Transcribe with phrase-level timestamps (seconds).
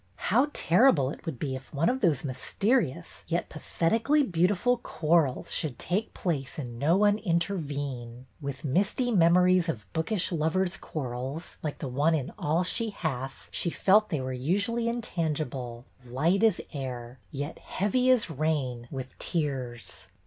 [0.15, 5.53] How terrible it would be if one of those mys terious, yet pathetically beautiful, quarrels
[5.53, 8.25] should take place and no one intervene!
[8.41, 12.31] With misty MISS HUNT'S LOVER 199 memories of bookish lovers' quarrels, like the one in
[12.39, 18.27] All She Hath," she felt they were usually intangible, light as air, yet heavy as
[18.31, 20.07] rain with tears.